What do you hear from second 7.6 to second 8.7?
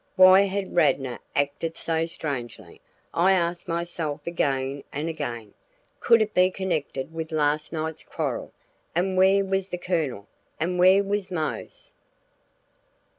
night's quarrel?